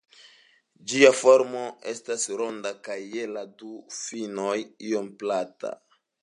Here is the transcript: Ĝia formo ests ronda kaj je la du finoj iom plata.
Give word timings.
Ĝia 0.93 1.09
formo 1.17 1.61
ests 1.91 2.25
ronda 2.41 2.71
kaj 2.87 2.97
je 3.17 3.27
la 3.35 3.45
du 3.61 3.71
finoj 3.99 4.57
iom 4.91 5.13
plata. 5.23 5.77